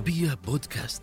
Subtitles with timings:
[0.00, 1.02] العربية بودكاست.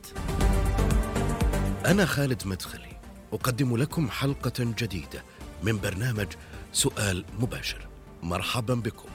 [1.86, 3.00] أنا خالد مدخلي،
[3.34, 5.24] أقدم لكم حلقة جديدة
[5.64, 6.28] من برنامج
[6.74, 7.88] سؤال مباشر.
[8.24, 9.10] مرحبا بكم.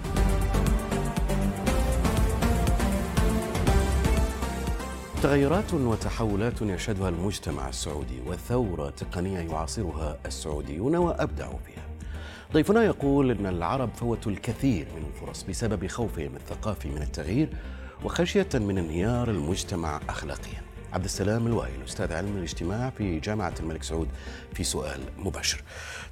[5.22, 11.86] تغيرات وتحولات يشهدها المجتمع السعودي وثورة تقنية يعاصرها السعوديون وأبدعوا فيها.
[12.52, 17.48] ضيفنا يقول إن العرب فوتوا الكثير من الفرص بسبب خوفهم الثقافي من التغيير
[18.04, 20.62] وخشية من انهيار المجتمع اخلاقيا.
[20.92, 24.08] عبد السلام الوائل أستاذ علم الاجتماع في جامعة الملك سعود
[24.54, 25.62] في سؤال مباشر.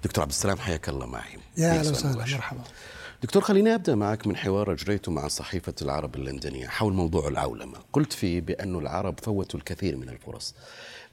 [0.05, 1.39] دكتور عبد السلام حياك الله معي.
[1.57, 2.63] يا أهلا وسهلا مرحبا.
[3.23, 8.13] دكتور خليني أبدأ معك من حوار اجريته مع صحيفة العرب اللندنية حول موضوع العولمة، قلت
[8.13, 10.55] فيه بأن العرب فوتوا الكثير من الفرص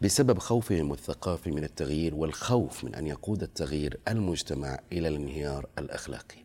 [0.02, 6.38] بسبب خوفهم الثقافي من التغيير والخوف من أن يقود التغيير المجتمع إلى الانهيار الأخلاقي.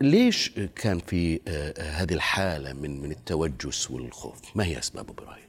[0.00, 1.40] ليش كان في
[1.78, 5.48] هذه الحالة من من التوجس والخوف؟ ما هي اسبابه برايك؟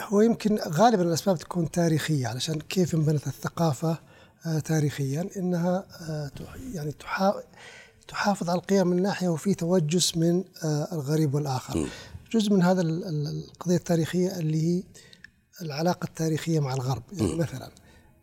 [0.00, 3.98] هو يمكن غالبا الأسباب تكون تاريخية علشان كيف انبنت الثقافة
[4.64, 5.86] تاريخيا إنها
[6.74, 6.94] يعني
[8.08, 10.44] تحافظ على القيم من ناحية وفي توجس من
[10.92, 11.88] الغريب والآخر.
[12.32, 14.82] جزء من هذا القضية التاريخية اللي هي
[15.62, 17.34] العلاقة التاريخية مع الغرب، يعني.
[17.34, 17.70] مثلا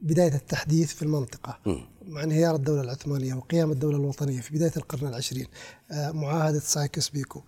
[0.02, 1.76] بداية التحديث في المنطقة م.
[2.08, 5.48] مع انهيار الدولة العثمانية وقيام الدولة الوطنية في بداية القرن العشرين
[5.92, 7.42] معاهدة سايكس بيكو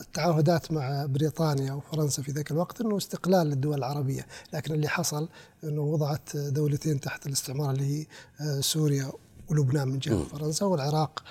[0.00, 5.28] التعهدات مع بريطانيا وفرنسا في ذاك الوقت إنه استقلال للدول العربية، لكن اللي حصل
[5.64, 8.06] إنه وضعت دولتين تحت الاستعمار اللي هي
[8.60, 9.12] سوريا
[9.48, 11.24] ولبنان من جهة فرنسا والعراق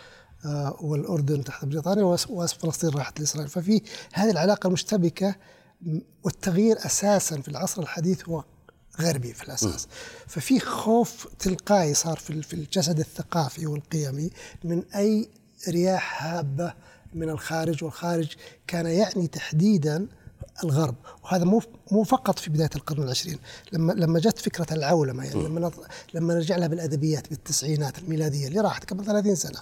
[0.82, 3.82] والأردن تحت بريطانيا وفلسطين راحت لإسرائيل، ففي
[4.14, 5.36] هذه العلاقة المشتبكه
[6.24, 8.44] والتغيير أساسا في العصر الحديث هو
[9.02, 9.88] غربي في الأساس.
[10.28, 14.30] ففي خوف تلقائي صار في الجسد الثقافي والقيمي
[14.64, 15.30] من أي
[15.70, 16.74] رياح هابة
[17.14, 18.28] من الخارج والخارج
[18.68, 20.08] كان يعني تحديدا
[20.64, 20.96] الغرب.
[21.24, 23.40] وهذا مو مو فقط في بداية القرن العشرين.
[23.72, 25.72] لما لما جت فكرة العولمة يعني لما
[26.14, 29.60] لما نرجع لها بالأدبيات بالتسعينات الميلادية اللي راحت قبل 30 سنة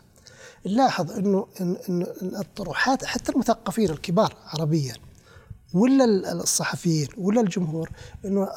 [0.66, 4.96] نلاحظ إنه إن, إن الطروحات حتى المثقفين الكبار عربيا
[5.74, 7.90] ولا الصحفيين ولا الجمهور
[8.26, 8.50] إنه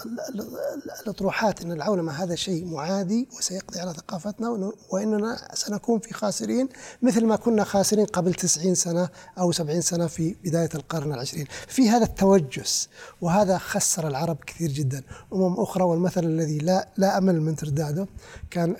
[1.03, 6.69] الأطروحات إن العولمه هذا شيء معادي وسيقضي على ثقافتنا وإننا سنكون في خاسرين
[7.03, 9.09] مثل ما كنا خاسرين قبل 90 سنة
[9.39, 12.89] أو 70 سنة في بداية القرن العشرين، في هذا التوجس
[13.21, 15.03] وهذا خسر العرب كثير جدا،
[15.33, 18.07] أمم أخرى والمثل الذي لا لا أمل من ترداده
[18.51, 18.77] كان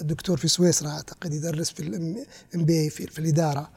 [0.00, 2.24] دكتور في سويسرا أعتقد يدرس في الام
[2.54, 3.70] بي في, في الإدارة.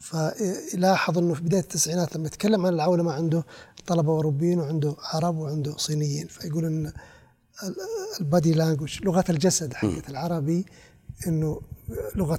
[0.00, 3.44] فلاحظ إنه في بداية التسعينات لما يتكلم عن العولمة عنده
[3.86, 6.92] طلبة أوروبيين وعنده عرب وعنده صينيين فيقول ان
[8.20, 10.66] البادي لانجوج لغة الجسد حقت العربي
[11.26, 11.60] إنه
[12.14, 12.38] لغة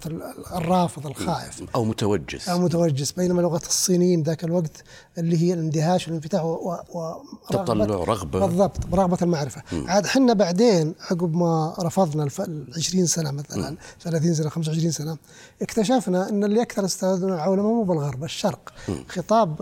[0.56, 4.84] الرافض الخائف أو متوجس أو متوجس بينما لغة الصينيين ذاك الوقت
[5.18, 7.14] اللي هي الاندهاش والانفتاح و, و
[7.50, 9.64] تطلع رغبة بالضبط برغبة المعرفة.
[9.88, 13.78] عاد إحنا بعدين عقب ما رفضنا ال 20 سنة مثلا م.
[14.02, 15.18] 30 سنة 25 سنة
[15.62, 18.94] اكتشفنا إن اللي أكثر استخدموا العولمة مو بالغرب الشرق م.
[19.10, 19.62] خطاب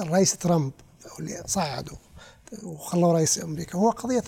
[0.00, 0.72] الرئيس ترامب
[1.18, 1.92] اللي صعده
[2.62, 4.24] وخلوه رئيس أمريكا هو قضية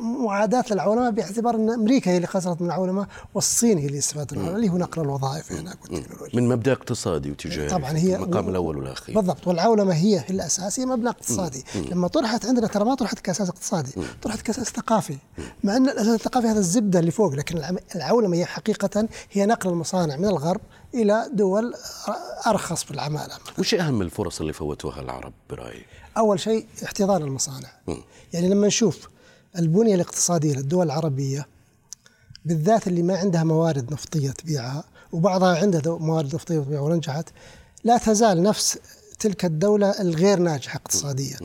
[0.00, 4.38] معاداة للعولمة باعتبار أن أمريكا هي اللي خسرت من العولمة والصين هي اللي استفادت من
[4.38, 8.78] العولمة اللي هو نقل الوظائف هناك والتكنولوجيا من مبدأ اقتصادي وتجاري طبعا هي المقام الأول
[8.78, 9.14] والأخير.
[9.14, 9.46] بالضبط.
[9.46, 11.64] والعولمة هي في الأساس هي مبنى اقتصادي.
[11.74, 11.84] مم.
[11.84, 14.04] لما طرحت عندنا ترى ما طرحت كأساس اقتصادي مم.
[14.22, 15.16] طرحت كأساس ثقافي.
[15.64, 20.16] مع أن الأساس الثقافي هذا الزبدة اللي فوق لكن العولمة هي حقيقة هي نقل المصانع
[20.16, 20.60] من الغرب
[20.94, 21.74] إلى دول
[22.46, 23.34] أرخص في العمالة.
[23.58, 27.68] وش أهم الفرص اللي فوتوها العرب برأيك؟ أول شيء احتضان المصانع.
[27.86, 28.02] مم.
[28.32, 29.08] يعني لما نشوف
[29.58, 31.46] البنية الاقتصادية للدول العربية
[32.44, 37.28] بالذات اللي ما عندها موارد نفطية تبيعها وبعضها عندها موارد نفطية تبيعها ونجحت
[37.84, 38.78] لا تزال نفس
[39.18, 41.38] تلك الدولة الغير ناجحة اقتصاديا.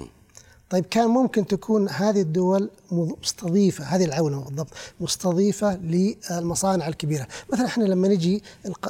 [0.70, 4.70] طيب كان ممكن تكون هذه الدول مستضيفة هذه العولمة بالضبط
[5.00, 7.28] مستضيفة للمصانع الكبيرة.
[7.54, 8.44] مثلا إحنا لما نجي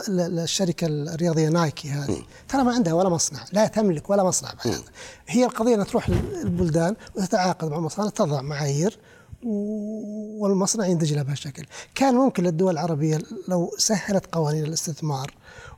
[0.10, 4.92] الشركة الرياضية نايكي هذه ترى ما عندها ولا مصنع لا تملك ولا مصنع بحياتها
[5.28, 9.00] هي القضية أنها تروح للبلدان وتتعاقد مع مصانع تضع معايير
[9.44, 11.66] والمصنع ينتج لها بهالشكل.
[11.96, 15.34] كان ممكن للدول العربية لو سهلت قوانين الاستثمار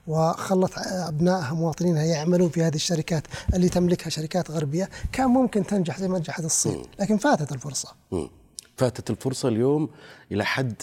[0.07, 3.23] وخلت أبنائها مواطنينها يعملون في هذه الشركات
[3.53, 6.81] اللي تملكها شركات غربية كان ممكن تنجح زي ما نجحت الصين.
[6.99, 7.89] لكن فاتت الفرصة.
[8.77, 9.89] فاتت الفرصة اليوم
[10.31, 10.73] إلى حد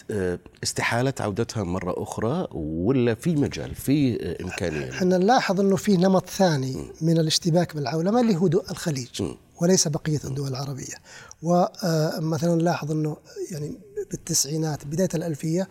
[0.62, 6.76] استحالة عودتها مرة أخرى ولا في مجال في إمكانية؟ إحنا نلاحظ أنه في نمط ثاني
[7.00, 9.23] من الاشتباك بالعولمة اللي هو الخليج.
[9.61, 10.95] وليس بقية الدول العربية.
[11.43, 13.17] ومثلا نلاحظ أنه
[13.51, 13.79] يعني
[14.11, 15.69] بالتسعينات بداية الألفية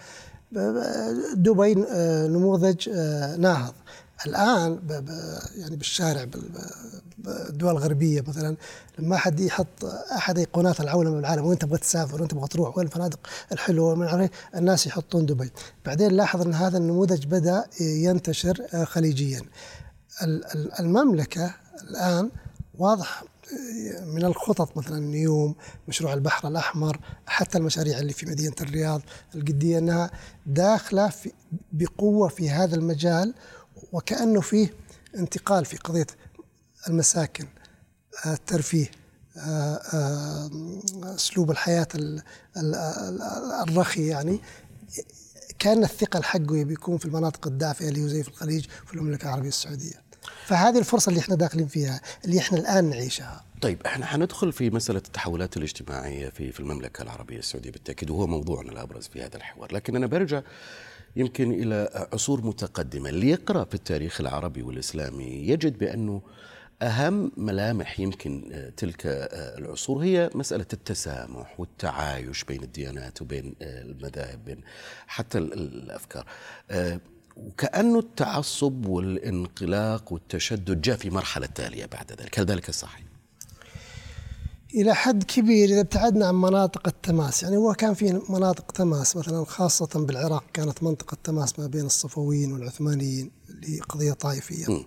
[1.33, 1.75] دبي
[2.27, 2.89] نموذج
[3.38, 3.74] ناهض.
[4.25, 4.80] الآن
[5.57, 6.25] يعني بالشارع
[7.18, 8.57] بالدول الغربيه مثلا
[9.00, 13.19] لما احد يحط أحد ايقونات العولمة بالعالم وين تبغى تسافر وين تبغى تروح وين الفنادق
[13.51, 15.51] الحلوة من الناس يحطون دبي
[15.86, 19.41] بعدين لاحظ إن هذا النموذج بدأ ينتشر آه، خليجيا.
[20.80, 22.30] المملكة الآن
[22.77, 23.24] واضح
[24.06, 25.56] من الخطط مثلا نيوم
[25.88, 29.01] مشروع البحر الأحمر حتى المشاريع اللي في مدينة الرياض
[29.36, 30.12] القدية أنها
[30.46, 31.31] داخلة في
[31.72, 33.34] بقوة في هذا المجال
[33.92, 34.74] وكأنه فيه
[35.16, 36.07] انتقال في قضية
[36.88, 37.48] المساكن
[38.25, 38.92] الترفيه
[41.04, 41.88] أسلوب الحياة
[43.68, 44.40] الرخي يعني.
[45.60, 49.48] كأن الثقل حقه بيكون في المناطق الدافئة اللي هو زي في الخليج في المملكة العربية
[49.50, 50.08] السعودية.
[50.50, 53.44] فهذه الفرصة اللي إحنا داخلين فيها اللي إحنا الآن نعيشها.
[53.62, 58.72] طيب إحنا حندخل في مسألة التحولات الاجتماعية في في المملكة العربية السعودية بالتأكيد وهو موضوعنا
[58.72, 59.74] الأبرز في هذا الحوار.
[59.74, 60.42] لكن أنا برجع
[61.16, 63.10] يمكن إلى عصور متقدمة.
[63.10, 66.22] اللي يقرأ في التاريخ العربي والإسلامي يجد بأنه
[66.81, 69.01] أهم ملامح يمكن تلك
[69.57, 74.62] العصور هي مسألة التسامح والتعايش بين الديانات وبين المذاهب بين
[75.07, 76.25] حتى الأفكار.
[77.45, 83.09] وكأنه التعصب والانقلاق والتشدد جاء في مرحلة تالية بعد ذلك هل ذلك صحيح؟
[84.75, 89.45] إلى حد كبير إذا ابتعدنا عن مناطق التماس يعني هو كان في مناطق تماس مثلا
[89.45, 93.31] خاصة بالعراق كانت منطقة تماس ما بين الصفويين والعثمانيين
[93.69, 94.86] لقضية طائفية م.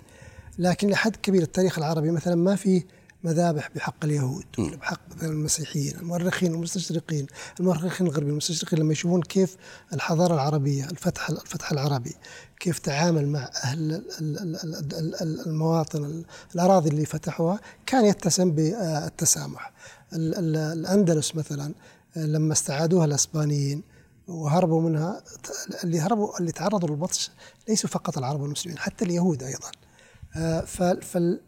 [0.58, 2.84] لكن لحد كبير التاريخ العربي مثلا ما في
[3.24, 7.26] مذابح بحق اليهود ولا بحق مثلا المسيحيين المؤرخين المستشرقين
[7.60, 9.56] المؤرخين الغربيين المستشرقين لما يشوفون كيف
[9.92, 12.14] الحضارة العربية الفتح الفتح العربي
[12.60, 14.02] كيف تعامل مع أهل
[15.46, 16.24] المواطن
[16.54, 19.72] الأراضي اللي فتحوها كان يتسم بالتسامح.
[20.12, 21.74] الأندلس مثلا
[22.16, 23.82] لما استعادوها الأسبانيين
[24.28, 25.22] وهربوا منها
[25.84, 27.30] اللي هربوا اللي تعرضوا للبطش
[27.68, 29.70] ليسوا فقط العرب والمسلمين حتى اليهود أيضا.
[30.36, 31.40] آه، فال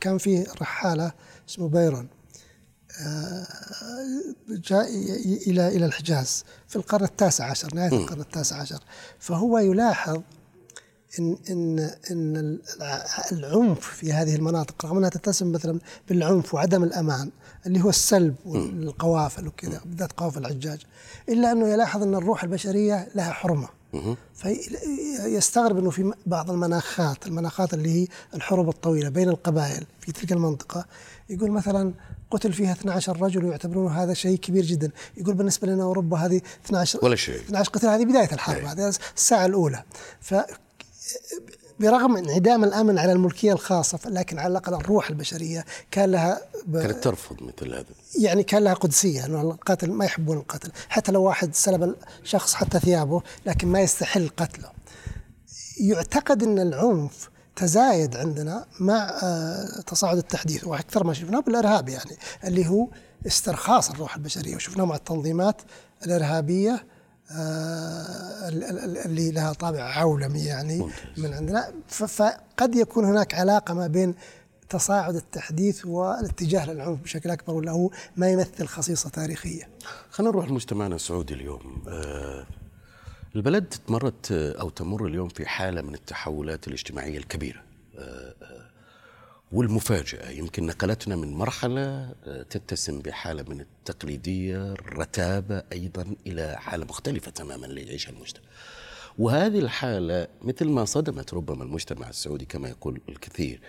[0.00, 1.12] كان في رحالة
[1.48, 2.08] اسمه بيرون.
[3.00, 3.46] آه،
[4.48, 4.88] جاء
[5.46, 8.78] إلى إلى الحجاز في القرن التاسع عشر نهاية القرن التاسع عشر.
[9.18, 10.22] فهو يلاحظ
[11.18, 11.78] ان ان
[12.10, 12.58] إن
[13.32, 15.78] العنف في هذه المناطق رغم أنها تتسم مثلا
[16.08, 17.30] بالعنف وعدم الأمان
[17.66, 20.82] اللي هو السلب والقوافل وكذا بالذات قوافل الحجاج
[21.28, 23.68] إلا أنه يلاحظ أن الروح البشرية لها حرمة.
[24.34, 30.86] فيستغرب إنه في بعض المناخات المناخات اللي هي الحروب الطويلة بين القبائل في تلك المنطقة
[31.30, 31.94] يقول مثلا
[32.30, 34.90] قتل فيها 12 رجل ويعتبرون هذا شيء كبير جدا.
[35.16, 37.40] يقول بالنسبة لنا أوروبا هذه 12 ولا شيء.
[37.40, 38.72] 12 قتل هذه بداية الحرب إيه.
[38.72, 39.82] هذه الساعة الأولى.
[40.20, 40.34] ف
[41.80, 46.78] برغم انعدام الامن على الملكية الخاصة لكن على الأقل الروح البشرية كان لها ب...
[46.78, 47.84] كانت ترفض مثل هذا.
[48.18, 50.70] يعني كان لها قدسية إنه القاتل ما يحبون القتل.
[50.88, 54.70] حتى لو واحد سلب الشخص حتى ثيابه لكن ما يستحل قتله.
[55.80, 60.64] يعتقد إن العنف تزايد عندنا مع آه، تصاعد التحديث.
[60.64, 62.88] وأكثر ما شفناه بالإرهاب يعني اللي هو
[63.26, 64.56] استرخاص الروح البشرية.
[64.56, 65.62] وشفناه مع التنظيمات
[66.06, 66.84] الإرهابية
[67.30, 74.14] اللي لها طابع عولمي يعني من عندنا فقد يكون هناك علاقة ما بين
[74.68, 79.68] تصاعد التحديث والاتجاه للعنف بشكل أكبر ولا هو ما يمثل خصيصة تاريخية.
[80.10, 81.82] خلينا نروح لمجتمعنا السعودي اليوم.
[81.88, 82.46] آه،
[83.36, 87.62] البلد مرت أو تمر اليوم في حالة من التحولات الاجتماعية الكبيرة.
[87.98, 88.34] آه،
[89.52, 90.30] والمفاجأة.
[90.30, 97.66] يمكن نقلتنا من مرحلة آه، تتسم بحالة من التقليدية الرتابة أيضا إلى حالة مختلفة تماما
[97.66, 98.44] اللي يعيشها المجتمع.
[99.18, 103.60] وهذه الحالة مثل ما صدمت ربما المجتمع السعودي كما يقول الكثير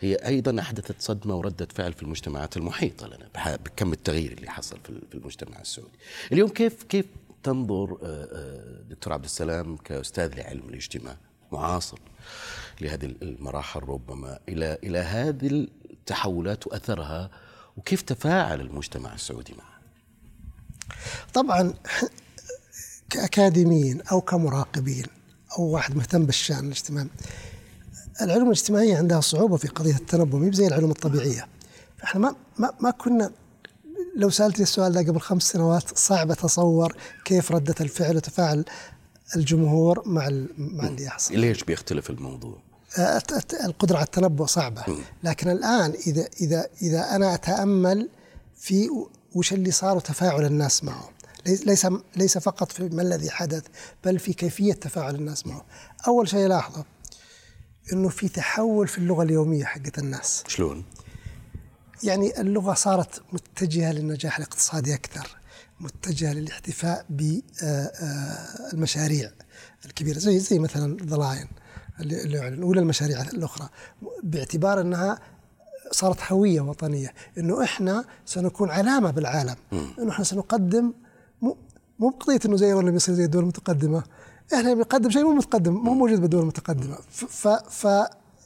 [0.00, 4.78] هي أيضا أحدثت صدمة وردة فعل في المجتمعات المحيطة لنا بكم التغيير اللي حصل
[5.10, 5.98] في المجتمع السعودي.
[6.32, 7.06] اليوم كيف كيف
[7.42, 11.16] تنظر آه، آه، دكتور عبد السلام كأستاذ لعلم الاجتماع؟
[11.54, 11.98] معاصر
[12.80, 15.46] لهذه المراحل ربما إلى إلى هذه
[15.90, 17.30] التحولات واثرها
[17.76, 19.80] وكيف تفاعل المجتمع السعودي معها؟
[21.34, 21.74] طبعا
[23.10, 25.06] كأكاديميين أو كمراقبين
[25.58, 27.08] أو واحد مهتم بالشأن الاجتماعي
[28.22, 31.46] العلوم الاجتماعية عندها صعوبة في قضية التنبؤ مو زي العلوم الطبيعية
[31.98, 33.30] فإحنا ما ما ما كنا
[34.16, 38.64] لو سألتني السؤال ده قبل خمس سنوات صعب أتصور كيف ردة الفعل وتفاعل
[39.36, 40.28] الجمهور مع
[40.58, 41.36] مع اللي يحصل.
[41.36, 42.58] ليش بيختلف الموضوع؟
[43.64, 44.84] القدرة على التنبؤ صعبة.
[45.22, 48.08] لكن الآن اذا اذا إذا أنا أتأمل
[48.56, 48.90] في
[49.34, 51.10] وش اللي صار وتفاعل الناس معه.
[51.46, 53.62] ليس ليس فقط في ما الذي حدث
[54.04, 55.64] بل في كيفية تفاعل الناس معه.
[56.06, 56.84] أول شيء لاحظه
[57.92, 60.44] إنه في تحول في اللغة اليومية حقت الناس.
[60.46, 60.84] شلون؟
[62.02, 65.36] يعني اللغة صارت متجهة للنجاح الاقتصادي أكثر.
[65.80, 70.18] متجهة للاحتفاء بالمشاريع آه، الكبيرة.
[70.18, 71.46] زي زي مثلا ذا لاين
[72.00, 73.68] الاولى المشاريع الأخرى.
[74.22, 75.18] باعتبار أنها
[75.90, 79.56] صارت هوية وطنية إنه إحنا سنكون علامة بالعالم.
[79.72, 80.92] إنه إحنا سنقدم
[81.42, 81.56] مو
[81.98, 84.02] بقضية إنه زي ولا بيصير زي الدول المتقدمة.
[84.54, 86.98] إحنا بنقدم شيء مو متقدم مو موجود بالدول المتقدمة.
[87.10, 87.86] ف, ف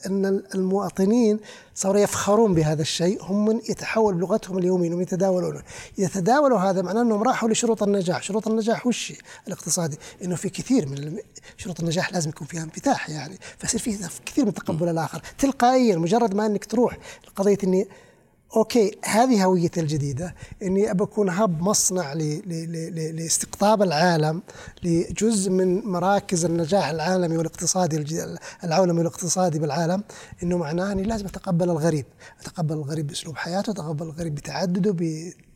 [0.07, 1.40] أن المواطنين
[1.75, 5.62] صاروا يفخرون بهذا الشيء هم من يتحول بلغتهم اليومية انهم يتداولونه
[5.99, 8.23] اذا تداولوا هذا معناه أنهم راحوا لشروط النجاح.
[8.23, 9.12] شروط النجاح وش
[9.47, 9.99] الاقتصادي.
[10.25, 11.19] إنه في كثير من
[11.57, 13.38] شروط النجاح لازم يكون فيها انفتاح يعني.
[13.59, 15.23] فيصير في كثير من تقبل الآخر.
[15.38, 16.99] تلقائيا مجرد ما أنك تروح
[17.37, 17.88] قضيه إني
[18.57, 24.43] أوكي هذه هويتي الجديدة إني ابى أكون هب مصنع لاستقطاب العالم
[24.83, 28.26] لجزء من مراكز النجاح العالمي والاقتصادي
[28.64, 30.05] العولمي والاقتصادي بالعالم
[30.43, 32.07] إنه معناه إني لازم أتقبل الغريب،
[32.40, 34.97] أتقبل الغريب بأسلوب حياته، أتقبل الغريب بتعدده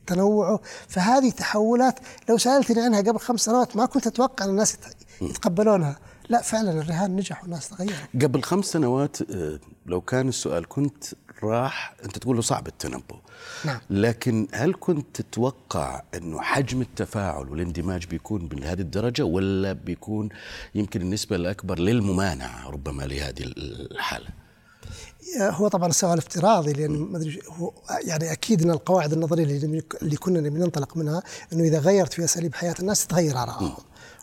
[0.05, 4.77] بتنوعه، فهذه تحولات لو سألتني عنها قبل خمس سنوات ما كنت أتوقع إن الناس
[5.23, 11.05] يتقبلونها، لا فعلا الرهان نجح والناس تغيروا قبل خمس سنوات آه، لو كان السؤال كنت
[11.45, 13.17] راح أنت تقول له صعب التنبؤ
[13.65, 13.81] نعم.
[13.91, 20.29] لكن هل كنت تتوقع إنه حجم التفاعل والاندماج بيكون بهذه الدرجة ولا بيكون
[20.75, 24.29] يمكن النسبة الأكبر للممانعة ربما لهذه الحالة؟
[25.41, 27.73] هو طبعا السؤال افتراضي لأن ما أدري هو
[28.05, 29.45] يعني أكيد إن القواعد النظرية
[30.03, 31.23] اللي كنا بننطلق منها
[31.53, 33.75] إنه إذا غيرت في أساليب حياة الناس تتغير آرائهم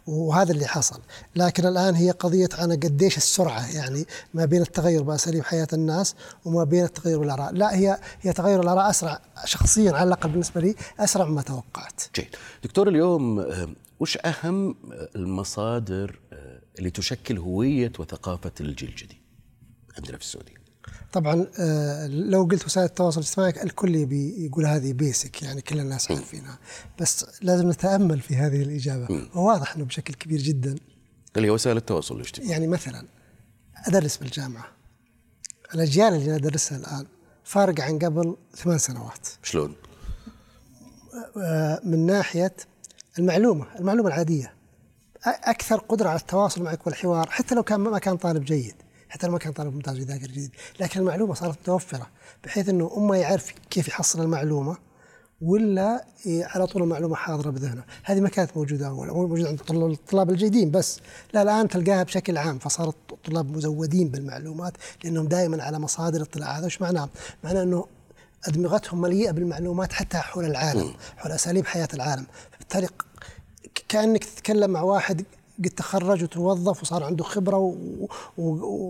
[0.09, 0.99] وهذا اللي حصل.
[1.35, 6.63] لكن الآن هي قضية أنا قديش السرعة يعني ما بين التغير بأساليب حياة الناس وما
[6.63, 7.53] بين التغير بالآراء.
[7.53, 12.01] لا هي هي تغير الآراء أسرع شخصيا على الأقل بالنسبة لي أسرع مما توقعت.
[12.15, 12.35] جيد.
[12.63, 14.75] دكتور اليوم آه، وش أهم
[15.15, 19.17] المصادر آه، اللي تشكل هوية وثقافة الجيل الجديد
[19.97, 20.68] عندنا في السعودية؟
[21.13, 26.60] طبعا آه، لو قلت وسائل التواصل الاجتماعي الكل يقول هذه بيسك يعني كل الناس عارفينها.
[27.00, 29.29] بس لازم نتأمل في هذه الإجابة.
[29.36, 30.75] وواضح إنه بشكل كبير جدا.
[31.38, 32.51] اللي هي وسائل التواصل الاجتماعي.
[32.51, 33.08] يعني مثلا
[33.88, 34.65] أدرس بالجامعة.
[35.75, 37.05] الأجيال اللي ندرسها الآن
[37.43, 39.27] فارقه عن قبل ثمان سنوات.
[39.43, 39.75] شلون؟
[41.38, 42.55] آه، من ناحية
[43.19, 44.53] المعلومة المعلومة العادية.
[45.25, 48.75] أكثر قدرة على التواصل معك والحوار حتى لو كان ما كان طالب جيد.
[49.09, 50.51] حتى لو ما كان طالب ممتاز ويذاكر جديد.
[50.79, 52.07] لكن المعلومة صارت متوفرة
[52.43, 54.77] بحيث إنه اما يعرف كيف يحصل المعلومة
[55.41, 60.71] ولا على طول المعلومة حاضرة بذهنه، هذه ما كانت موجودة أول، موجودة عند الطلاب الجيدين
[60.71, 60.99] بس،
[61.33, 64.73] لا الآن تلقاها بشكل عام فصارت الطلاب مزودين بالمعلومات
[65.03, 67.09] لأنهم دائما على مصادر اطلاع، هذا وش معناه؟
[67.43, 67.85] معناه إنه
[68.47, 72.87] أدمغتهم مليئة بالمعلومات حتى حول العالم، حول أساليب حياة العالم، فبالتالي
[73.89, 75.23] كأنك تتكلم مع واحد
[75.65, 77.75] قد تخرج وتوظف وصار عنده خبرة و...
[78.37, 78.43] و...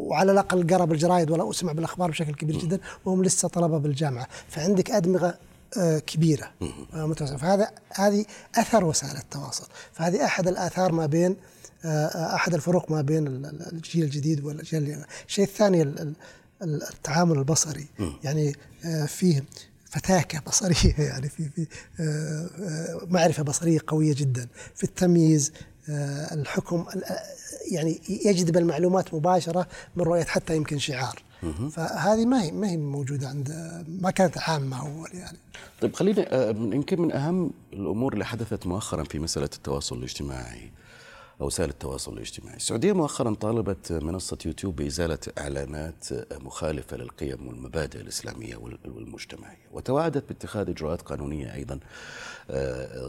[0.07, 4.27] وعلى الأقل قرأ بالجرايد ولا اسمع بالأخبار بشكل كبير جدا وهم لسه طلبة بالجامعة.
[4.47, 5.37] فعندك أدمغة
[5.77, 6.51] آه، كبيرة
[6.93, 9.67] آه، فهذا هذه أثر وسائل التواصل.
[9.93, 11.35] فهذه أحد الآثار ما بين
[11.85, 13.27] آه، أحد الفروق ما بين
[13.73, 15.93] الجيل الجديد والاجيال الشيء الثاني
[16.61, 17.87] التعامل البصري.
[18.23, 18.55] يعني
[19.07, 19.43] فيه
[19.85, 21.67] فتاكة بصرية يعني في في
[23.07, 24.47] معرفة بصرية قوية جدا.
[24.75, 25.51] في التمييز
[26.31, 27.19] الحكم آه،
[27.71, 31.23] يعني يجذب المعلومات مباشرة من رؤية حتى يمكن شعار.
[31.71, 33.51] فهذه ما هي ما هي موجودة عند
[34.01, 35.37] ما كانت عامة أول يعني.
[35.81, 40.71] طيب خلينا آه، يمكن من أهم الأمور اللي حدثت مؤخرا في مسألة التواصل الاجتماعي
[41.41, 42.55] أو وسائل التواصل الاجتماعي.
[42.57, 48.55] السعودية مؤخرا طالبت منصة يوتيوب بإزالة إعلانات مخالفة للقيم والمبادئ الإسلامية
[48.85, 51.79] والمجتمعية وتوعدت باتخاذ إجراءات قانونية أيضا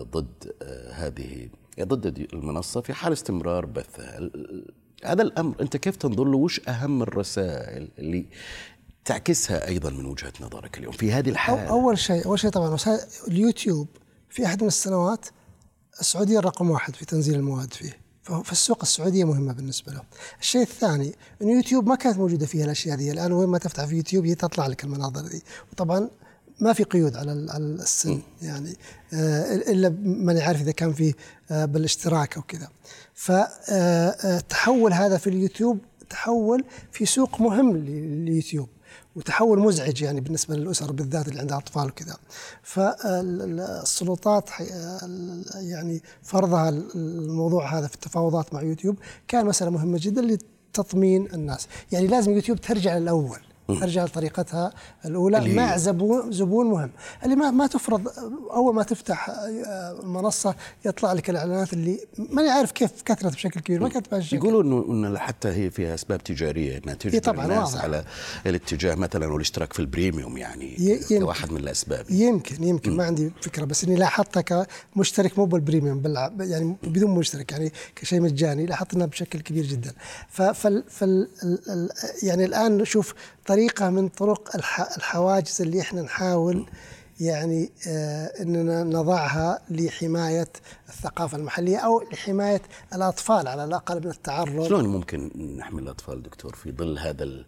[0.02, 0.52] ضد
[0.92, 1.48] هذه
[1.80, 4.30] ضد المنصة في حال استمرار بثها
[5.04, 8.26] هذا الأمر أنت كيف تنظر له؟ وش أهم الرسائل اللي
[9.04, 12.76] تعكسها أيضا من وجهة نظرك اليوم في هذه الحالة؟ أول شيء أول شيء طبعا
[13.28, 13.88] اليوتيوب
[14.28, 15.26] في أحد من السنوات
[16.00, 18.00] السعودية رقم واحد في تنزيل المواد فيه.
[18.44, 20.02] فالسوق السعودية مهمة بالنسبة له.
[20.40, 23.96] الشيء الثاني انه يوتيوب ما كانت موجودة فيها الأشياء هذه، الآن وين ما تفتح في
[23.96, 26.10] يوتيوب هي تطلع لك المناظر دي، وطبعا
[26.60, 28.76] ما في قيود على السن يعني
[29.14, 31.14] آه، إلا من يعرف إذا كان في
[31.50, 32.68] آه، بالاشتراك أو كذا.
[33.14, 35.78] فتحول آه، هذا في اليوتيوب
[36.10, 38.68] تحول في سوق مهم لليوتيوب
[39.16, 42.16] وتحول مزعج يعني بالنسبة للأسر بالذات اللي عندها أطفال وكذا.
[42.62, 44.50] فالسلطات
[45.54, 48.98] يعني فرضها الموضوع هذا في التفاوضات مع يوتيوب
[49.28, 51.68] كان مسألة مهمة جدا لتطمين الناس.
[51.92, 53.40] يعني لازم يوتيوب ترجع للأول.
[53.82, 54.72] أرجع لطريقتها
[55.04, 55.54] الأولى.
[55.54, 56.90] مع زبون زبون مهم.
[57.24, 58.08] اللي ما ما تفرض
[58.52, 63.80] أول ما تفتح آه، منصة يطلع لك الإعلانات اللي ماني عارف كيف كثرت بشكل كبير
[63.80, 67.84] ما كانت بهالشكل يقولوا انه حتى هي فيها أسباب تجارية إنها تجبر طبعا الناس واضح.
[67.84, 68.04] على
[68.46, 71.20] الاتجاه مثلا والاشتراك في ال premium يعني يمكن.
[71.20, 72.10] كواحد من الأسباب.
[72.10, 72.92] يمكن يمكن.
[72.92, 72.96] م.
[72.96, 76.02] ما عندي فكرة بس إني لاحظتها كمشترك مو بالبريميوم
[76.40, 79.92] يعني بدون مشترك يعني كشيء مجاني لاحظت إنها بشكل كبير جدا.
[80.54, 81.28] فل
[82.22, 83.14] يعني الآن نشوف
[83.46, 84.56] طريقة من طرق
[84.96, 86.66] الحواجز اللي إحنا نحاول
[87.20, 90.48] يعني آه إننا نضعها لحماية
[90.88, 92.62] الثقافة المحلية أو لحماية
[92.94, 94.68] الأطفال على الأقل من التعرض.
[94.68, 97.44] شلون ممكن نحمي الأطفال دكتور في ظل هذا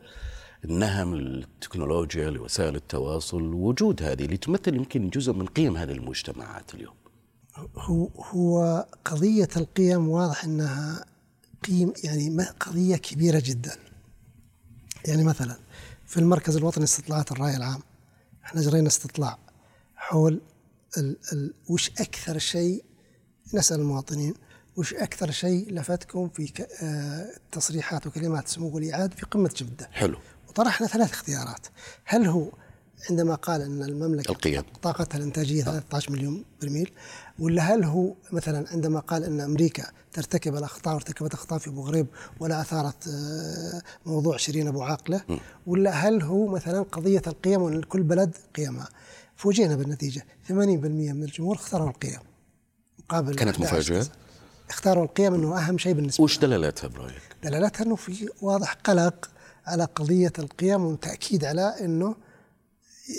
[0.64, 6.94] النهم للتكنولوجيا لوسائل التواصل وجود هذه اللي تمثل يمكن جزء من قيم هذه المجتمعات اليوم؟
[7.76, 11.04] هو هو قضية القيم واضح إنها
[11.64, 13.76] قيم يعني قضية كبيرة جدا.
[15.08, 15.56] يعني مثلا
[16.12, 17.80] في المركز الوطني لاستطلاعات الرأي العام.
[18.44, 19.38] إحنا جرينا استطلاع
[19.96, 20.40] حول
[20.98, 22.84] ال ال وش أكثر شيء
[23.54, 24.34] نسأل المواطنين
[24.76, 30.18] وش أكثر شيء لفتكم في آه تصريحات وكلمات سمو ولي عهد في قمة جدة؟ حلو.
[30.48, 31.66] وطرحنا ثلاث اختيارات.
[32.04, 32.52] هل هو
[33.10, 36.92] عندما قال أن المملكة القيم طاقتها الإنتاجية 13 مليون برميل
[37.38, 42.06] ولا هل هو مثلا عندما قال أن أمريكا ترتكب الأخطاء وارتكبت أخطاء في أبو غريب
[42.40, 45.22] ولا أثارت آه، موضوع شيرين أبو عاقلة
[45.66, 48.88] ولا هل هو مثلا قضية القيم وأن كل بلد قيمها؟
[49.36, 52.18] فوجئنا بالنتيجة 80% من الجمهور اختاروا القيم
[52.98, 54.06] مقابل كانت مفاجأة؟
[54.70, 59.30] اختاروا القيم إنه أهم شيء بالنسبة وش دلالتها برأيك؟ دلالتها إنه في واضح قلق
[59.66, 62.14] على قضية القيم وتأكيد على إنه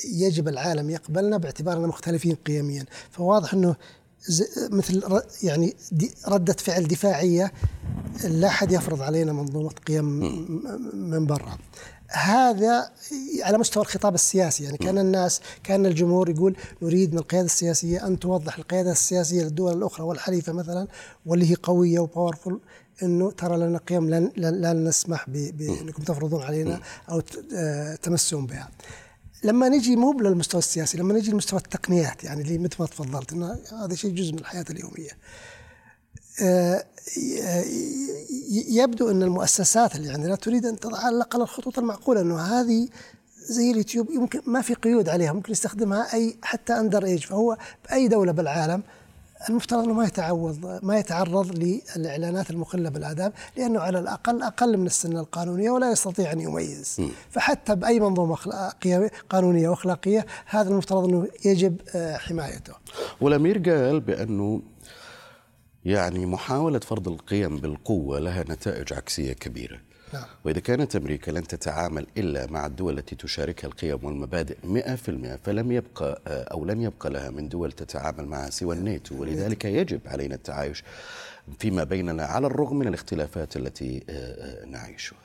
[0.05, 2.85] يجب العالم يقبلنا باعتبارنا مختلفين قيميا.
[3.11, 3.75] فواضح أنه
[4.69, 5.75] مثل يعني
[6.27, 7.51] ردة فعل دفاعية
[8.23, 10.05] لا أحد يفرض علينا منظومة قيم
[10.93, 11.57] من برا.
[12.09, 12.91] هذا
[13.41, 18.19] على مستوى الخطاب السياسي يعني كان الناس كان الجمهور يقول نريد من القيادة السياسية أن
[18.19, 20.87] توضح القيادة السياسية للدول الأخرى والحليفة مثلا
[21.25, 22.53] واللي هي قوية وباورفul
[23.03, 27.21] إنه ترى لنا قيم لن, لن نسمح بأنكم تفرضون علينا أو
[27.55, 28.69] آه، تمسون بها.
[29.43, 33.59] لما نجي مو للمستوى السياسي لما نجي لمستوى التقنيات يعني اللي مثل ما تفضلت إنه
[33.71, 35.11] هذا شيء جزء من الحياة اليومية.
[36.41, 36.85] آه،
[38.67, 42.87] يبدو إن المؤسسات اللي عندنا تريد أن تضع على الأقل الخطوط المعقولة إنه هذه
[43.49, 47.57] زي اليوتيوب يمكن ما في قيود عليها ممكن يستخدمها أي حتى under age فهو
[47.89, 48.83] بأي دولة بالعالم
[49.49, 51.51] المفترض إنه ما يتعوض ما يتعرض
[51.95, 56.95] للإعلانات المخله بالآداب لأنه على الأقل أقل من السن القانونية ولا يستطيع أن يميز.
[56.99, 57.07] م.
[57.29, 58.37] فحتى بأي منظومة
[59.29, 62.73] قانونية وأخلاقية هذا المفترض إنه يجب آه، حمايته.
[63.21, 64.61] والامير قال بأنه
[65.85, 69.79] يعني محاولة فرض القيم بالقوة لها نتائج عكسية كبيرة.
[70.13, 70.25] نعم.
[70.45, 74.95] وإذا كانت أمريكا لن تتعامل إلا مع الدول التي تشاركها القيم والمبادئ 100%
[75.43, 80.35] فلم يبقى أو لن يبقى لها من دول تتعامل معها سوى الناتو ولذلك يجب علينا
[80.35, 80.83] التعايش
[81.59, 85.17] فيما بيننا على الرغم من الاختلافات التي آه، آه، نعيشها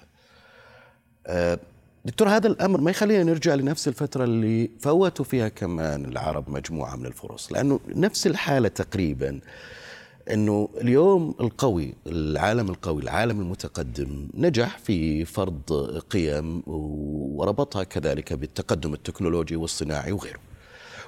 [1.26, 1.58] آه،
[2.04, 7.06] دكتور هذا الأمر ما يخلينا نرجع لنفس الفترة اللي فوتوا فيها كمان العرب مجموعة من
[7.06, 9.40] الفرص لأنه نفس الحالة تقريبا
[10.30, 15.72] إنه اليوم القوي العالم القوي العالم المتقدم نجح في فرض
[16.10, 20.38] قيم وربطها كذلك بالتقدم التكنولوجي والصناعي وغيره.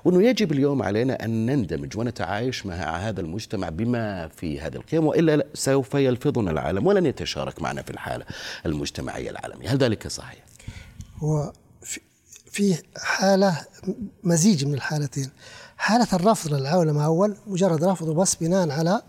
[0.05, 5.47] وإنه يجب اليوم علينا أن نندمج ونتعايش مع هذا المجتمع بما في هذه القيم وإلا
[5.55, 8.25] سوف يلفظنا العالم ولن يتشارك معنا في الحالة
[8.67, 10.45] المجتمعية العالمية، هل ذلك صحيح؟
[11.19, 11.53] هو
[12.51, 13.67] في حالة
[14.25, 15.31] مزيج من الحالتين.
[15.81, 19.03] حالة الرفض للعولمة أول مجرد رفضه بس بناء على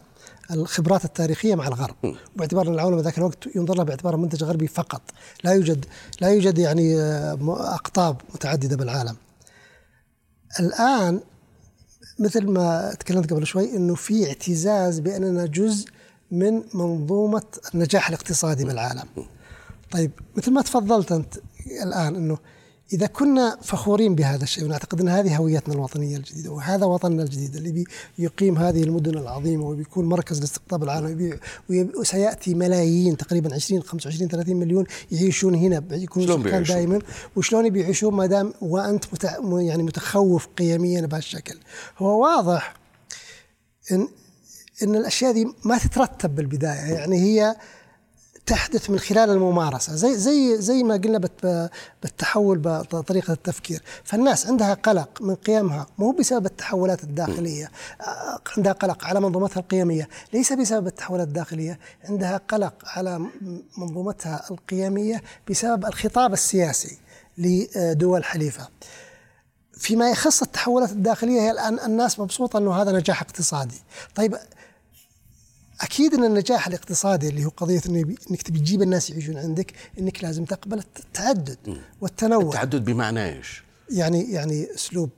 [0.52, 1.96] الخبرات التاريخية مع الغرب.
[2.36, 5.02] باعتبار أن العولمة ذاك الوقت ينظر لها باعتبار منتج غربي فقط.
[5.44, 5.86] لا يوجد
[6.22, 9.16] لا يوجد يعني آه، أقطاب متعددة بالعالم.
[10.60, 11.20] الآن
[12.20, 15.88] مثل ما تكلمت قبل شوي أنه في اعتزاز بأننا جزء
[16.32, 19.06] من منظومة النجاح الاقتصادي بالعالم.
[19.92, 21.36] طيب مثل ما تفضلت أنت
[21.84, 22.38] الآن أنه
[22.94, 27.86] إذا كنا فخورين بهذا الشيء ونعتقد أن هذه هويتنا الوطنية الجديدة وهذا وطننا الجديد اللي
[28.18, 31.40] بيقيم هذه المدن العظيمة وبيكون مركز لاستقطاب العالم
[31.70, 37.00] وسيأتي ملايين تقريبا 20 25 30 مليون يعيشون هنا بيكونوا سكان دائما.
[37.36, 39.06] وشلون بيعيشون؟ ما دام وأنت
[39.52, 41.60] يعني متخوف قيميا بهالشكل.
[41.98, 42.74] هو واضح
[43.92, 44.08] إن
[44.84, 47.56] إن الأشياء دي ما تترتب بالبداية يعني هي
[48.46, 49.96] تحدث من خلال الممارسة.
[49.96, 51.18] زي زي زي ما قلنا
[52.04, 53.82] بالتحول بطريقة التفكير.
[54.04, 57.72] فالناس عندها قلق من قيمها مو بسبب التحولات الداخلية.
[58.58, 60.10] عندها قلق على منظومتها القيمية.
[60.34, 63.26] ليس بسبب التحولات الداخلية عندها قلق على
[63.78, 66.98] منظومتها القيمية بسبب الخطاب السياسي
[67.38, 68.68] لدول حليفة.
[69.74, 73.82] فيما يخص التحولات الداخلية هي الآن الناس مبسوطة أنه هذا نجاح اقتصادي.
[74.16, 74.38] طيب
[75.82, 77.82] أكيد إن النجاح الاقتصادي اللي هو قضية
[78.32, 81.58] إنك تبي تجيب الناس يعيشون عندك إنك لازم تقبل التعدد
[82.02, 82.44] والتنوع.
[82.44, 85.10] التعدد بمعنى إيش؟ يعني يعني أسلوب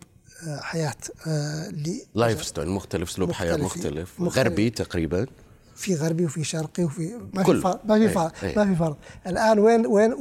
[0.48, 0.96] آه، حياة
[1.28, 1.72] آه،
[2.16, 4.38] lifestyle مختلف أسلوب حياة مختلف, مختلف.
[4.40, 5.28] غربي تقريبا.
[5.76, 8.98] في غربي وفي شرقي وفي ما في فرق ما في فرق ما في فرق.
[9.28, 10.14] الآن وين وين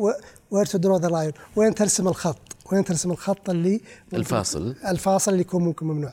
[0.51, 2.39] where to draw the line وين ترسم الخط؟
[2.73, 3.81] وين ترسم الخط اللي
[4.15, 4.77] الفاصل.
[4.87, 6.13] الفاصل اللي يكون ممكن ممنوع.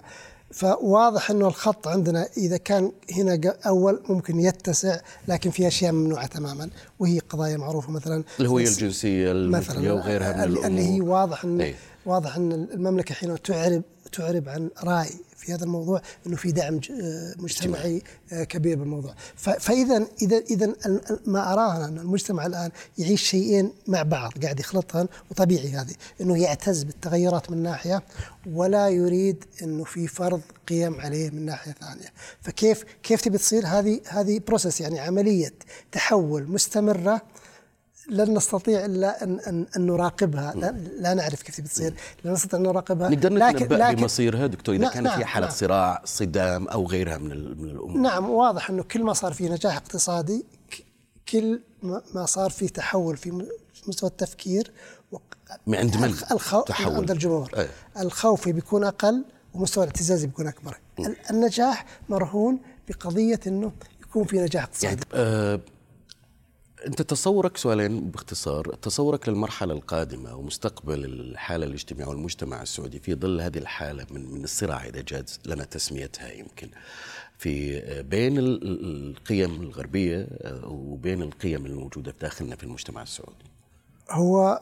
[0.51, 6.69] فواضح إنه الخط عندنا إذا كان هنا أول ممكن يتسع لكن في أشياء ممنوعة تماما
[6.99, 11.75] وهي قضايا معروفة مثلا الهويه الجنسية مثلا وغيرها من الأمور اللي هي واضح إن أي.
[12.05, 17.33] واضح إن المملكة حين تعرب تعرب عن رأي في هذا الموضوع إنه في دعم آه،
[17.37, 19.13] مجتمعي آه، كبير بالموضوع.
[19.35, 20.73] فاذا إذا إذا
[21.25, 26.83] ما أراه إن المجتمع الآن يعيش شيئين مع بعض قاعد يخلطهم وطبيعي هذه إنه يعتز
[26.83, 28.03] بالتغيرات من ناحية
[28.53, 32.13] ولا يريد إنه في فرض قيم عليه من ناحية ثانية.
[32.41, 35.53] فكيف كيف تبي تصير هذه هذه بروسس يعني عملية
[35.91, 37.21] تحول مستمرة
[38.09, 40.53] لن نستطيع إلا ان ان, أن نراقبها.
[40.55, 41.93] لا, لا نعرف كيف بتصير
[42.25, 43.09] لن نستطيع أن نراقبها.
[43.09, 45.55] نقدر نتنبأ لكن بمصيرها دكتور؟ إذا نعم كانت في حالة نعم.
[45.55, 47.97] صراع صدام أو غيرها من, من الأمور.
[47.97, 50.45] نعم واضح إنه كل ما صار في نجاح اقتصادي
[51.29, 51.61] كل
[52.13, 53.47] ما صار في تحول في
[53.87, 54.71] مستوى التفكير
[55.67, 56.95] عند من؟ الخوف تحول.
[56.95, 57.51] عند الجمهور.
[57.57, 57.69] أيه.
[57.99, 60.77] الخوف بيكون أقل ومستوى الاعتزاز بيكون أكبر.
[60.99, 61.13] م.
[61.29, 64.87] النجاح مرهون بقضية إنه يكون في نجاح اقتصادي.
[64.87, 65.59] يعني أه
[66.87, 68.75] أنت تصورك سؤالين باختصار.
[68.81, 74.85] تصورك للمرحلة القادمة ومستقبل الحالة الاجتماعية والمجتمع السعودي في ظل هذه الحالة من من الصراع
[74.85, 76.69] إذا جاز لنا تسميتها يمكن.
[77.37, 80.27] في بين القيم الغربية
[80.63, 83.45] وبين القيم الموجودة في داخلنا في المجتمع السعودي.
[84.11, 84.61] هو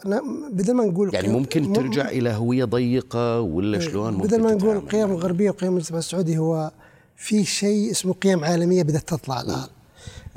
[0.52, 4.76] بدل ما نقول يعني ممكن ترجع إلى هوية ضيقة ولا إيه، شلون بدل ما نقول
[4.76, 6.72] القيم الغربيه وقيم المجتمع السعودي هو
[7.16, 9.68] في شيء اسمه قيم عالمية بدأت تطلع الآن.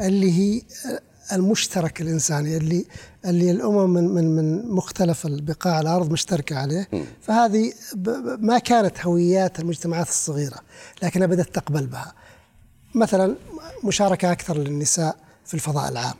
[0.01, 0.62] اللي هي
[1.33, 2.85] المشترك الإنساني اللي
[3.25, 6.88] اللي الأمم من من من مختلف البقاع الأرض مشتركة عليه.
[7.23, 7.73] فهذه
[8.38, 10.59] ما كانت هويات المجتمعات الصغيرة
[11.03, 12.14] لكنها بدأت تقبل بها.
[12.95, 13.37] مثلا
[13.85, 15.16] مشاركة أكثر للنساء
[15.47, 16.14] في الفضاء العام.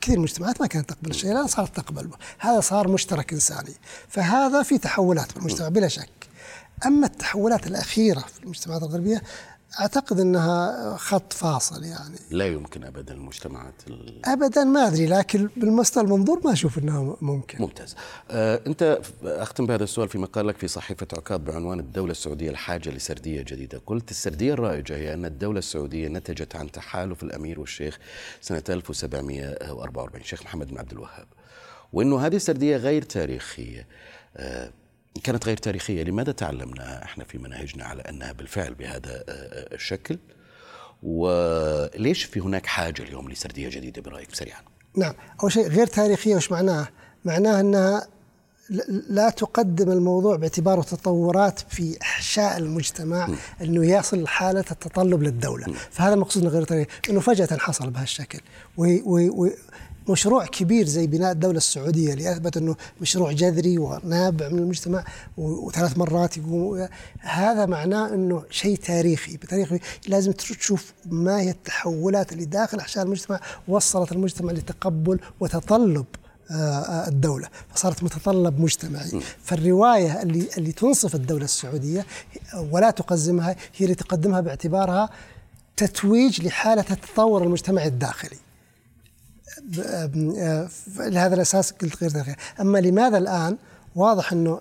[0.00, 2.06] كثير مجتمعات ما كانت تقبل الشيء الان صارت تقبل.
[2.06, 3.74] به هذا صار مشترك إنساني.
[4.08, 6.08] فهذا في تحولات في المجتمع بلا شك.
[6.86, 9.22] أما التحولات الأخيرة في المجتمعات الغربية
[9.80, 12.16] أعتقد إنها خط فاصل يعني.
[12.30, 13.74] لا يمكن ابدا المجتمعات
[14.24, 17.58] ابدا ما أدري لكن بالمستوى المنظور ما أشوف إنها ممكن.
[17.62, 17.96] ممتاز.
[18.30, 23.42] آه أنت أختم بهذا السؤال في مقالك في صحيفة عكاظ بعنوان الدولة السعودية الحاجة لسردية
[23.42, 23.80] جديدة.
[23.86, 27.98] قلت السردية الرائجة هي أن الدولة السعودية نتجت عن تحالف الأمير والشيخ
[28.40, 31.26] سنة 1744 الشيخ محمد بن عبد الوهاب.
[31.92, 33.86] وإنه هذه السردية غير تاريخية.
[34.36, 34.70] آه
[35.22, 36.02] كانت غير تاريخية.
[36.02, 40.18] لماذا تعلمنا إحنا في مناهجنا على أنها بالفعل بهذا آه، آه، الشكل؟
[41.02, 44.60] وليش في هناك حاجة اليوم لسردية جديدة برأيك سريعا؟
[44.96, 45.14] نعم.
[45.42, 46.88] أول شيء غير تاريخية وش معناه
[47.24, 48.06] معناه أنها
[49.08, 53.36] لا تقدم الموضوع باعتباره تطورات في إحشاء المجتمع م.
[53.60, 55.74] إنه يصل لحاله التطلب للدولة، م.
[55.90, 58.40] فهذا المقصود من غير تاريخي إنه فجأة حصل بهالشكل
[60.08, 65.04] مشروع كبير زي بناء الدولة السعودية اللي أثبت أنه مشروع جذري ونابع من المجتمع
[65.36, 66.88] وثلاث مرات يقوم.
[67.20, 69.36] هذا معناه أنه شيء تاريخي.
[69.36, 76.04] بتاريخي لازم تشوف ما هي التحولات اللي داخل أحشاء المجتمع وصلت المجتمع لتقبل وتطلب
[76.50, 77.48] آه، آه، الدولة.
[77.74, 79.20] فصارت متطلب مجتمعي.
[79.42, 82.06] فالرواية اللي اللي تنصف الدولة السعودية
[82.70, 85.10] ولا تقزمها هي اللي تقدمها باعتبارها
[85.76, 88.43] تتويج لحالة التطور المجتمعي الداخلي.
[90.98, 93.56] لهذا الأساس قلت غير تاريخيه، أما لماذا الآن؟
[93.94, 94.60] واضح إنه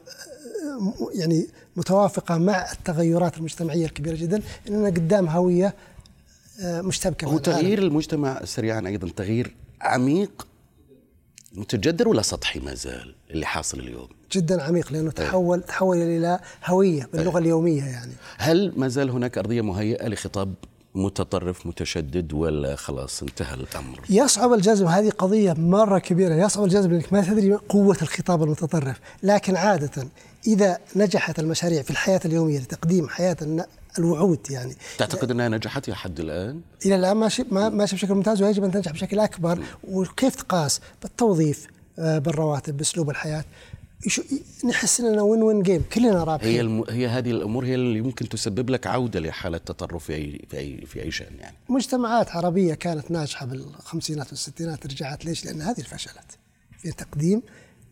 [1.14, 5.74] يعني متوافقة مع التغيرات المجتمعية الكبيرة جدا إننا قدام هوية
[6.64, 10.48] مشتبكة هو تغيير المجتمع سريعا أيضا تغيير عميق
[11.54, 17.10] متجذر ولا سطحي ما زال اللي حاصل اليوم؟ جدا عميق لأنه تحول تحول إلى هوية
[17.14, 18.14] باللغة اليومية يعني.
[18.38, 20.54] هل ما زال هناك أرضية مهيئة لخطاب
[20.96, 27.14] متطرف متشدد ولا خلاص انتهى الأمر؟ يصعب الجزم هذه قضية مرة كبيرة، يصعب الجزم لأنك
[27.14, 30.08] ما تدري قوة الخطاب المتطرف، لكن عادة
[30.48, 33.38] إذا نجحت المشاريع في الحياة اليومية لتقديم حياة
[34.00, 38.72] الوعود يعني تعتقد أنها نجحت لحد الآن؟ إلى الآن ماشي ماشي بشكل ممتاز ويجب أن
[38.72, 41.68] تنجح بشكل أكبر وكيف تقاس؟ بالتوظيف
[42.00, 43.46] آه، بالرواتب بأسلوب الحياة
[44.66, 46.52] نحس اننا win win game كلنا رابحين.
[46.52, 46.84] هي الم...
[46.90, 50.86] هي هذه الأمور هي اللي ممكن تسبب لك عودة لحالة تطرف في اي في اي
[50.86, 51.58] في أي شأن يعني.
[51.70, 56.38] مجتمعات عربية كانت ناجحة بالخمسينات والستينات رجعت ليش؟ لأن هذه فشلت
[56.78, 57.42] في تقديم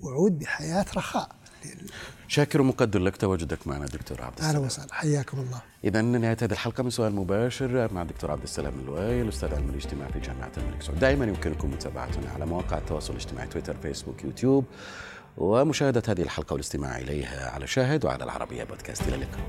[0.02, 1.30] وعود بحياة رخاء.
[2.28, 4.56] شاكر ومقدر لك تواجدك معنا دكتور عبد السلام.
[4.56, 4.94] أهلا وسهلا.
[4.94, 5.62] حياكم الله.
[5.84, 10.08] اذا نهاية هذه الحلقة من سؤال مباشر مع الدكتور عبد السلام الوايل الاستاذ علم الاجتماع
[10.12, 11.00] في جامعة الملك سعود.
[11.00, 14.66] دائما يمكنكم متابعتنا على مواقع التواصل الاجتماعي تويتر فيسبوك يوتيوب.
[15.38, 19.08] ومشاهدة هذه الحلقة والاستماع إليها على شاهد وعلى العربية بودكاست.
[19.08, 19.42] إلى اللقاء.